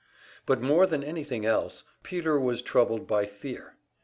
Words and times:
But 0.47 0.63
more 0.63 0.87
than 0.87 1.03
anything 1.03 1.45
else 1.45 1.83
Peter 2.01 2.39
was 2.39 2.63
troubled 2.63 3.05
by 3.05 3.27
fear. 3.27 3.75